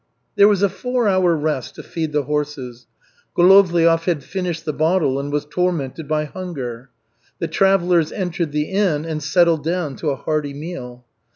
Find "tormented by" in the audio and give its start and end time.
5.45-6.25